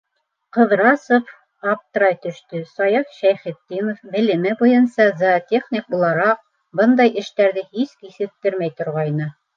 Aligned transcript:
Ҡыҙрасов 0.55 1.27
аптырай 1.73 2.15
төштө: 2.23 2.61
Саяф 2.79 3.11
Шәйхетдинов, 3.17 3.99
белеме 4.15 4.55
буйынса 4.63 5.07
зоотехник 5.21 5.87
булараҡ, 5.97 6.43
бындай 6.81 7.15
эштәрҙе 7.25 7.67
һис 7.77 7.93
кисектермәй 8.05 8.75
торғайны. 8.81 9.31